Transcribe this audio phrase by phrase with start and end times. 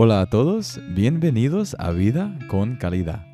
[0.00, 3.26] Hola a todos, bienvenidos a Vida con Calidad.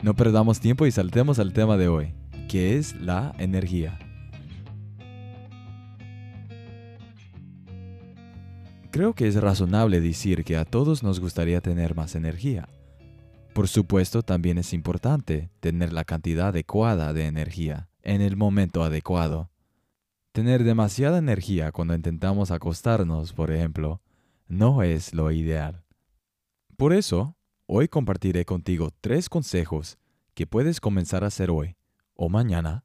[0.00, 2.14] No perdamos tiempo y saltemos al tema de hoy,
[2.48, 3.98] que es la energía.
[8.92, 12.68] Creo que es razonable decir que a todos nos gustaría tener más energía.
[13.52, 19.50] Por supuesto, también es importante tener la cantidad adecuada de energía en el momento adecuado.
[20.34, 24.02] Tener demasiada energía cuando intentamos acostarnos, por ejemplo,
[24.48, 25.84] no es lo ideal.
[26.76, 27.36] Por eso,
[27.66, 29.96] hoy compartiré contigo tres consejos
[30.34, 31.76] que puedes comenzar a hacer hoy
[32.14, 32.84] o mañana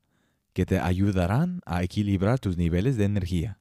[0.53, 3.59] que te ayudarán a equilibrar tus niveles de energía.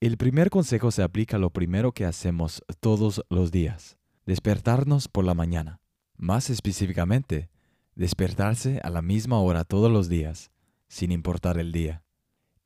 [0.00, 5.24] El primer consejo se aplica a lo primero que hacemos todos los días, despertarnos por
[5.24, 5.80] la mañana.
[6.16, 7.48] Más específicamente,
[7.94, 10.50] despertarse a la misma hora todos los días,
[10.88, 12.03] sin importar el día.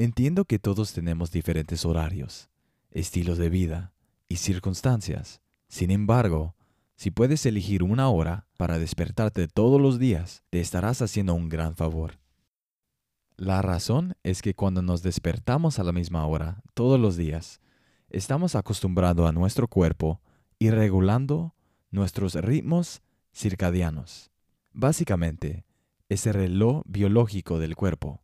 [0.01, 2.49] Entiendo que todos tenemos diferentes horarios,
[2.93, 3.93] estilos de vida
[4.29, 5.41] y circunstancias.
[5.67, 6.55] Sin embargo,
[6.95, 11.75] si puedes elegir una hora para despertarte todos los días, te estarás haciendo un gran
[11.75, 12.21] favor.
[13.37, 17.61] La razón es que cuando nos despertamos a la misma hora todos los días,
[18.09, 20.21] estamos acostumbrando a nuestro cuerpo
[20.61, 21.57] y regulando
[21.91, 23.03] nuestros ritmos
[23.35, 24.31] circadianos.
[24.73, 25.65] Básicamente,
[26.09, 28.23] es el reloj biológico del cuerpo.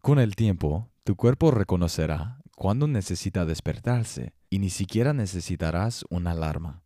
[0.00, 6.82] Con el tiempo, tu cuerpo reconocerá cuándo necesita despertarse y ni siquiera necesitarás una alarma.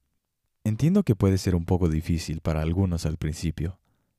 [0.64, 3.78] Entiendo que puede ser un poco difícil para algunos al principio.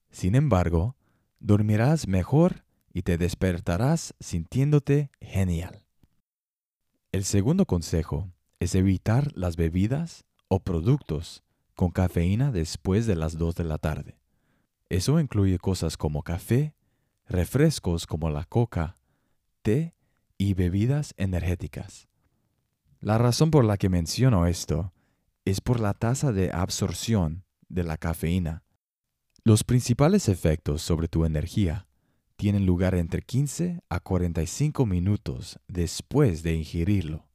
[0.10, 0.96] Sin embargo,
[1.40, 5.84] dormirás mejor y te despertarás sintiéndote genial.
[7.12, 11.44] El segundo consejo es evitar las bebidas o productos
[11.76, 14.18] con cafeína después de las 2 de la tarde.
[14.88, 16.74] Eso incluye cosas como café,
[17.28, 18.96] refrescos como la coca,
[19.62, 19.96] té
[20.38, 22.08] y bebidas energéticas.
[23.00, 24.94] La razón por la que menciono esto
[25.46, 28.64] es por la tasa de absorción de la cafeína.
[29.44, 31.88] Los principales efectos sobre tu energía
[32.36, 37.28] tienen lugar entre 15 a 45 minutos después de ingerirlo.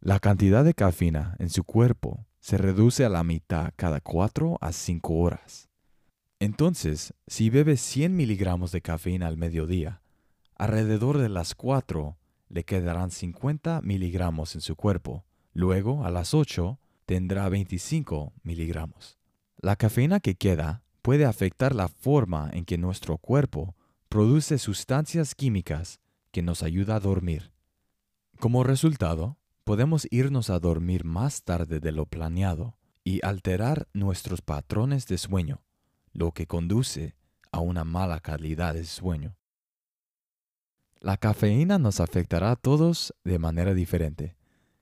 [0.00, 4.72] La cantidad de cafeína en su cuerpo se reduce a la mitad cada 4 a
[4.72, 5.68] 5 horas.
[6.38, 10.02] Entonces, si bebes 100 miligramos de cafeína al mediodía,
[10.56, 12.16] alrededor de las 4
[12.48, 15.24] le quedarán 50 miligramos en su cuerpo.
[15.52, 19.18] Luego, a las 8, tendrá 25 miligramos.
[19.58, 23.74] La cafeína que queda puede afectar la forma en que nuestro cuerpo
[24.08, 26.00] produce sustancias químicas
[26.30, 27.52] que nos ayuda a dormir.
[28.40, 35.06] Como resultado, podemos irnos a dormir más tarde de lo planeado y alterar nuestros patrones
[35.06, 35.62] de sueño,
[36.12, 37.16] lo que conduce
[37.52, 39.36] a una mala calidad de sueño.
[41.04, 44.38] La cafeína nos afectará a todos de manera diferente,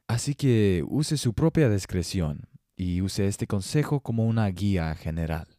[0.06, 2.42] así que use su propia discreción
[2.76, 5.58] y use este consejo como una guía general.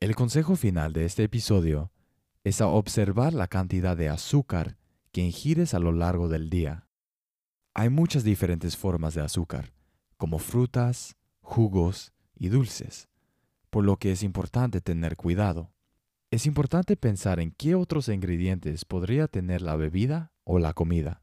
[0.00, 1.92] El consejo final de este episodio
[2.42, 4.76] es a observar la cantidad de azúcar
[5.12, 6.88] que ingieres a lo largo del día.
[7.74, 9.72] Hay muchas diferentes formas de azúcar,
[10.16, 13.06] como frutas, jugos y dulces,
[13.70, 15.70] por lo que es importante tener cuidado.
[16.30, 21.22] Es importante pensar en qué otros ingredientes podría tener la bebida o la comida.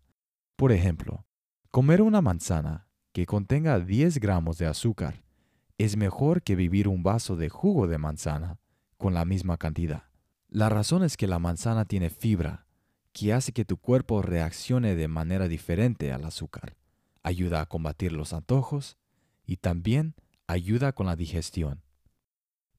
[0.55, 1.27] Por ejemplo,
[1.69, 5.23] comer una manzana que contenga 10 gramos de azúcar
[5.77, 8.57] es mejor que vivir un vaso de jugo de manzana
[8.97, 10.05] con la misma cantidad.
[10.49, 12.65] La razón es que la manzana tiene fibra,
[13.13, 16.77] que hace que tu cuerpo reaccione de manera diferente al azúcar.
[17.21, 18.97] Ayuda a combatir los antojos
[19.45, 20.15] y también
[20.47, 21.84] ayuda con la digestión.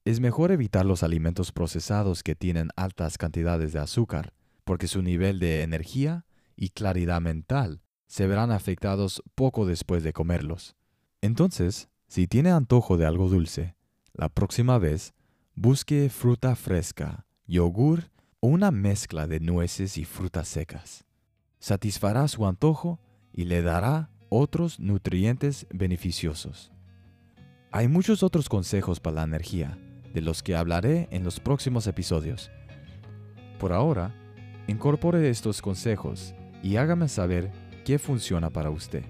[0.07, 4.31] Es mejor evitar los alimentos procesados que tienen altas cantidades de azúcar,
[4.63, 6.25] porque su nivel de energía
[6.55, 10.77] y claridad mental se verán afectados poco después de comerlos.
[11.19, 13.75] Entonces, si tiene antojo de algo dulce,
[14.13, 15.13] la próxima vez
[15.55, 21.03] busque fruta fresca, yogur o una mezcla de nueces y frutas secas.
[21.59, 23.01] Satisfará su antojo
[23.33, 26.71] y le dará otros nutrientes beneficiosos.
[27.73, 29.77] Hay muchos otros consejos para la energía,
[30.17, 32.49] de los que hablaré en los próximos episodios.
[33.59, 34.15] Por ahora,
[34.65, 36.33] incorpore estos consejos
[36.63, 37.51] y hágame saber
[37.85, 39.03] qué funciona para usted.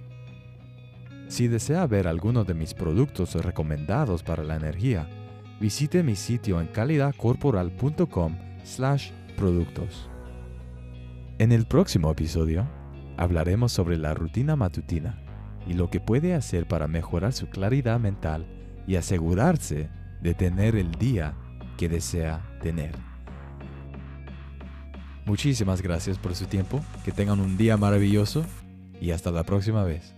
[1.29, 5.07] Si desea ver alguno de mis productos recomendados para la energía,
[5.61, 10.09] visite mi sitio en calidadcorporal.com slash productos.
[11.37, 12.67] En el próximo episodio,
[13.15, 15.23] hablaremos sobre la rutina matutina
[15.65, 18.45] y lo que puede hacer para mejorar su claridad mental
[18.87, 19.89] y asegurarse
[20.21, 21.33] de tener el día
[21.77, 22.95] que desea tener.
[25.25, 28.45] Muchísimas gracias por su tiempo, que tengan un día maravilloso
[29.01, 30.15] y hasta la próxima vez.